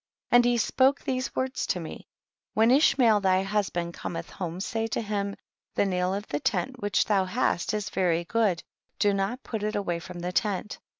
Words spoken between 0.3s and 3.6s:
47. And he spoke these words to me; when Ishmael thy